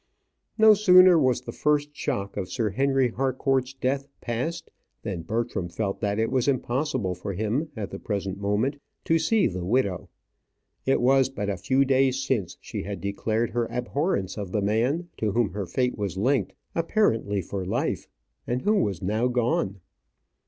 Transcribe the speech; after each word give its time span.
No 0.57 0.73
sooner 0.73 1.19
was 1.19 1.41
the 1.41 1.51
first 1.51 1.95
shock 1.95 2.35
of 2.35 2.49
Sir 2.49 2.71
Henry 2.71 3.09
Harcourt's 3.09 3.75
death 3.75 4.07
past, 4.19 4.71
than 5.03 5.21
Bertram 5.21 5.69
felt 5.69 6.01
that 6.01 6.17
it 6.17 6.31
was 6.31 6.47
impossible 6.47 7.13
for 7.13 7.33
him 7.33 7.69
at 7.77 7.91
the 7.91 7.99
present 7.99 8.39
moment 8.39 8.77
to 9.05 9.19
see 9.19 9.45
the 9.45 9.63
widow. 9.63 10.09
It 10.87 11.01
was 11.01 11.29
but 11.29 11.51
a 11.51 11.55
few 11.57 11.85
days 11.85 12.19
since 12.23 12.57
she 12.61 12.81
had 12.81 12.99
declared 12.99 13.51
her 13.51 13.69
abhorrence 13.71 14.39
of 14.39 14.51
the 14.51 14.61
man 14.63 15.09
to 15.17 15.33
whom 15.33 15.51
her 15.51 15.67
fate 15.67 15.95
was 15.95 16.17
linked, 16.17 16.53
apparently 16.73 17.39
for 17.43 17.63
life, 17.63 18.07
and 18.47 18.63
who 18.63 18.77
was 18.81 19.03
now 19.03 19.27
gone. 19.27 19.81